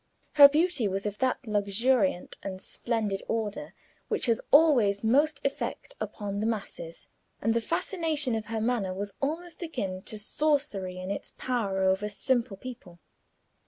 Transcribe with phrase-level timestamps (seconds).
[0.33, 3.75] Her beauty was of that luxuriant and splendid order
[4.07, 9.13] which has always most effect upon the masses, and the fascination of her manner was
[9.21, 12.97] almost akin to sorcery in its power over simple people.